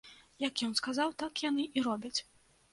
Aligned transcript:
Як 0.47 0.63
ён 0.69 0.73
сказаў, 0.79 1.15
так 1.25 1.33
яны 1.45 1.69
і 1.77 1.87
робяць. 1.91 2.15